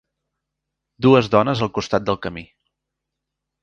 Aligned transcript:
Dues 1.07 1.31
dones 1.37 1.63
al 1.69 1.71
costat 1.79 2.11
del 2.11 2.21
camí. 2.27 2.49